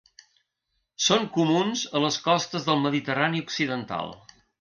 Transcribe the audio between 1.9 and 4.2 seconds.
a les costes del Mediterrani Occidental.